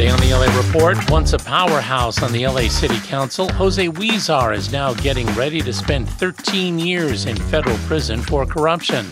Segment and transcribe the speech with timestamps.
[0.00, 4.56] Today on the LA Report, once a powerhouse on the LA City Council, Jose Huizar
[4.56, 9.04] is now getting ready to spend 13 years in federal prison for corruption.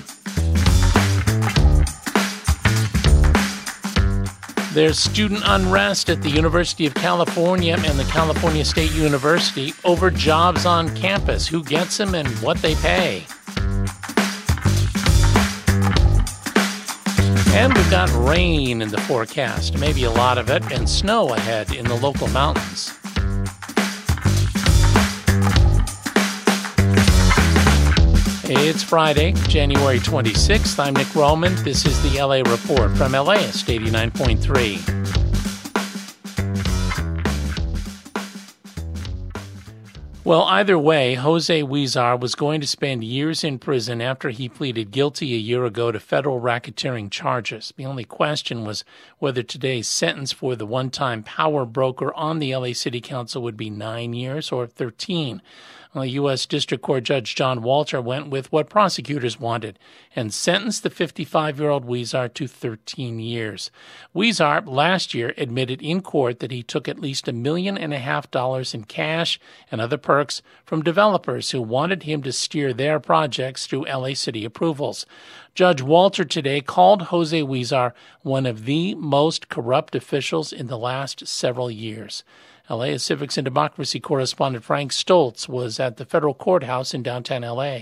[4.72, 10.64] There's student unrest at the University of California and the California State University over jobs
[10.64, 13.27] on campus, who gets them and what they pay.
[17.59, 21.75] And we've got rain in the forecast, maybe a lot of it, and snow ahead
[21.75, 22.97] in the local mountains.
[28.45, 30.78] It's Friday, January 26th.
[30.78, 31.53] I'm Nick Roman.
[31.65, 35.17] This is the LA Report from LAist 89.3.
[40.29, 44.91] Well, either way, Jose Huizar was going to spend years in prison after he pleaded
[44.91, 47.73] guilty a year ago to federal racketeering charges.
[47.79, 48.84] The only question was
[49.21, 53.56] whether today's sentence for the one time power broker on the LA City Council would
[53.56, 55.41] be nine years or 13.
[55.97, 56.44] Uh, U.S.
[56.44, 59.78] District Court Judge John Walter went with what prosecutors wanted
[60.14, 63.70] and sentenced the 55 year old Huizar to 13 years.
[64.14, 67.99] Huizar last year admitted in court that he took at least a million and a
[67.99, 69.41] half dollars in cash
[69.72, 74.44] and other perks from developers who wanted him to steer their projects through LA City
[74.44, 75.06] approvals.
[75.55, 81.26] Judge Walter today called Jose Huizar one of the most corrupt officials in the last
[81.26, 82.22] several years.
[82.71, 87.79] LA Civics and Democracy correspondent Frank Stoltze was at the federal courthouse in downtown LA.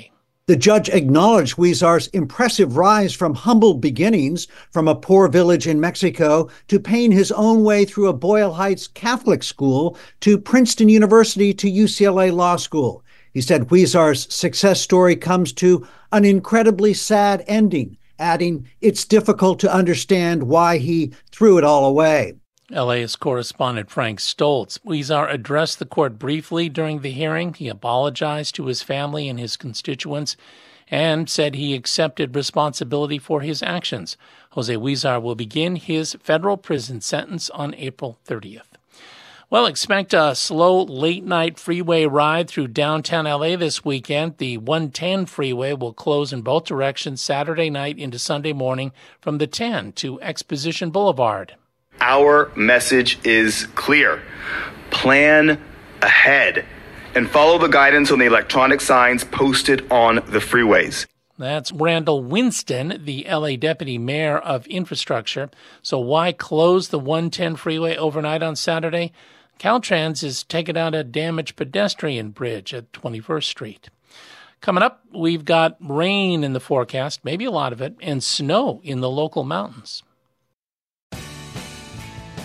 [0.46, 6.48] The judge acknowledged Huizar's impressive rise from humble beginnings from a poor village in Mexico
[6.68, 11.68] to paying his own way through a Boyle Heights Catholic school to Princeton University to
[11.68, 13.02] UCLA Law School.
[13.34, 19.74] He said Huizar's success story comes to an incredibly sad ending, adding, It's difficult to
[19.74, 22.34] understand why he threw it all away.
[22.70, 24.80] LAist correspondent Frank Stoltze.
[24.84, 27.54] Huizar uh, addressed the court briefly during the hearing.
[27.54, 30.36] He apologized to his family and his constituents
[30.88, 34.16] and said he accepted responsibility for his actions.
[34.50, 38.62] Jose Huizar will begin his federal prison sentence on April 30th.
[39.48, 44.38] Well, expect a slow late night freeway ride through downtown LA this weekend.
[44.38, 48.90] The 110 freeway will close in both directions Saturday night into Sunday morning
[49.20, 51.54] from the 10 to Exposition Boulevard.
[52.00, 54.22] Our message is clear.
[54.90, 55.60] Plan
[56.02, 56.64] ahead
[57.14, 61.06] and follow the guidance on the electronic signs posted on the freeways.
[61.38, 65.50] That's Randall Winston, the LA Deputy Mayor of Infrastructure.
[65.82, 69.12] So, why close the 110 freeway overnight on Saturday?
[69.58, 73.90] Caltrans is taking out a damaged pedestrian bridge at 21st Street.
[74.60, 78.80] Coming up, we've got rain in the forecast, maybe a lot of it, and snow
[78.82, 80.02] in the local mountains.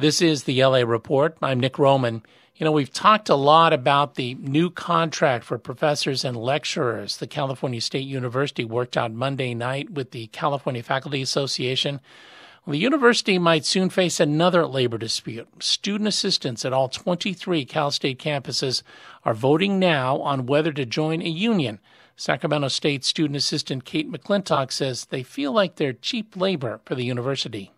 [0.00, 1.36] This is the LA Report.
[1.42, 2.22] I'm Nick Roman.
[2.56, 7.18] You know, we've talked a lot about the new contract for professors and lecturers.
[7.18, 12.00] The California State University worked out Monday night with the California Faculty Association.
[12.64, 15.62] Well, the university might soon face another labor dispute.
[15.62, 18.82] Student assistants at all 23 Cal State campuses
[19.26, 21.78] are voting now on whether to join a union.
[22.16, 27.04] Sacramento State student assistant Kate McClintock says they feel like they're cheap labor for the
[27.04, 27.70] university.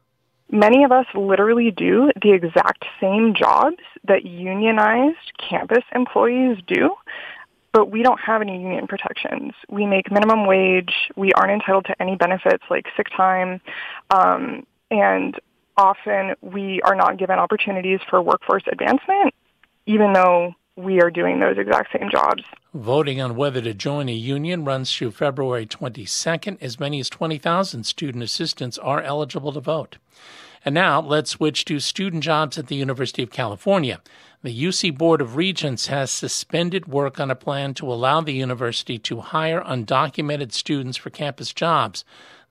[0.52, 6.90] Many of us literally do the exact same jobs that unionized campus employees do,
[7.72, 9.54] but we don't have any union protections.
[9.70, 10.92] We make minimum wage.
[11.16, 13.62] We aren't entitled to any benefits like sick time.
[14.10, 15.40] Um, and
[15.78, 19.32] often we are not given opportunities for workforce advancement,
[19.86, 22.42] even though we are doing those exact same jobs.
[22.74, 26.60] Voting on whether to join a union runs through February 22nd.
[26.60, 29.96] As many as 20,000 student assistants are eligible to vote.
[30.64, 34.00] And now let's switch to student jobs at the University of California.
[34.42, 38.98] The UC Board of Regents has suspended work on a plan to allow the university
[39.00, 42.04] to hire undocumented students for campus jobs.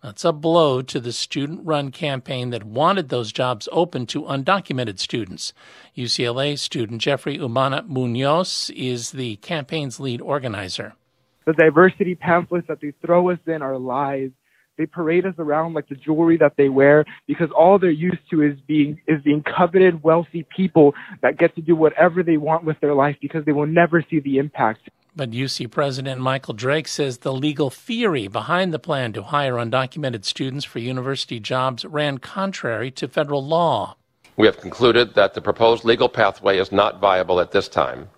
[0.03, 4.99] That's a blow to the student run campaign that wanted those jobs open to undocumented
[4.99, 5.53] students.
[5.95, 10.95] UCLA student Jeffrey Umana Munoz is the campaign's lead organizer.
[11.45, 14.31] The diversity pamphlets that they throw us in are lies.
[14.81, 18.41] They parade us around like the jewelry that they wear because all they're used to
[18.41, 22.79] is being is being coveted wealthy people that get to do whatever they want with
[22.79, 24.89] their life because they will never see the impact.
[25.15, 30.25] But UC President Michael Drake says the legal theory behind the plan to hire undocumented
[30.25, 33.97] students for university jobs ran contrary to federal law.
[34.35, 38.09] We have concluded that the proposed legal pathway is not viable at this time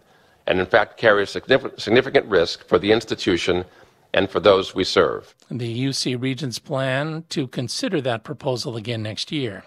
[0.48, 3.66] and, in fact, carries significant risk for the institution
[4.14, 5.36] and for those we serve.
[5.50, 9.64] The UC Regents plan to consider that proposal again next year.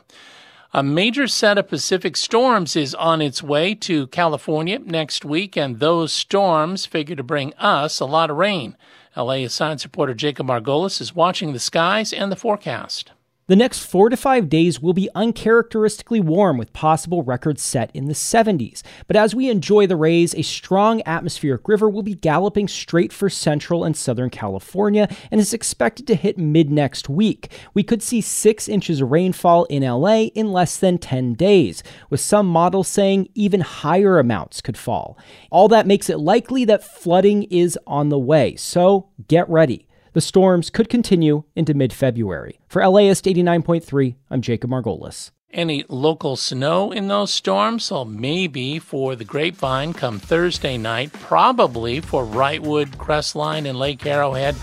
[0.73, 5.81] A major set of Pacific storms is on its way to California next week, and
[5.81, 8.77] those storms figure to bring us a lot of rain.
[9.17, 13.13] LA science reporter Jacob Margolis is watching the skies and the forecast.
[13.49, 18.07] The next four to five days will be uncharacteristically warm with possible records set in
[18.07, 18.83] the 70s.
[19.07, 23.31] But as we enjoy the rays, a strong atmospheric river will be galloping straight for
[23.31, 27.53] central and southern California and is expected to hit mid next week.
[27.73, 32.19] We could see six inches of rainfall in LA in less than 10 days, with
[32.19, 35.17] some models saying even higher amounts could fall.
[35.53, 39.87] All that makes it likely that flooding is on the way, so get ready.
[40.17, 42.59] The storms could continue into mid February.
[42.69, 45.31] For LAist 89.3, I'm Jacob Margolis.
[45.53, 47.85] Any local snow in those storms?
[47.85, 54.57] So maybe for the Grapevine come Thursday night, probably for Wrightwood, Crestline, and Lake Arrowhead,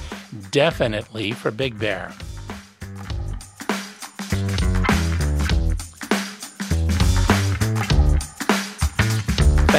[0.49, 2.11] definitely for Big Bear.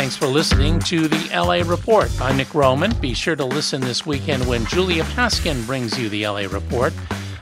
[0.04, 2.10] Thanks for listening to the LA Report.
[2.20, 2.94] I'm Nick Roman.
[2.96, 6.92] Be sure to listen this weekend when Julia Paskin brings you the LA Report.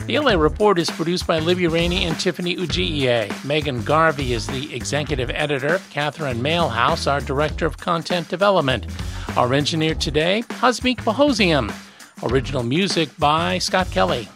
[0.07, 3.45] The LA Report is produced by Libby Rainey and Tiffany Ugie.
[3.45, 5.81] Megan Garvey is the executive editor.
[5.91, 8.87] Catherine Mailhouse, our director of content development.
[9.37, 11.75] Our engineer today, Hasmik Bahosian.
[12.23, 14.29] Original music by Scott Kelly.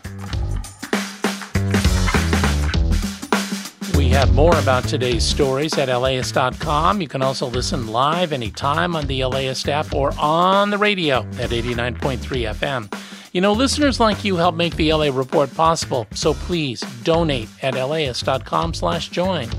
[4.17, 7.03] Have more about today's stories at LAist.com.
[7.03, 11.51] You can also listen live anytime on the LAist app or on the radio at
[11.51, 13.01] 89.3 FM.
[13.33, 17.75] You know, listeners like you help make the LA Report possible, so please donate at
[17.75, 19.51] laist.com slash join.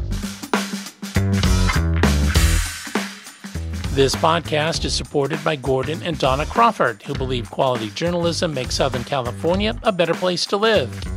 [3.94, 9.04] This podcast is supported by Gordon and Donna Crawford, who believe quality journalism makes Southern
[9.04, 11.17] California a better place to live.